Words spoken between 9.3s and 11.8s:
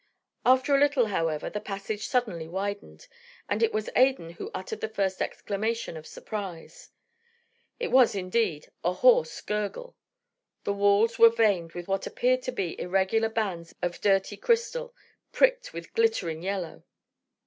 gurgle. The walls were veined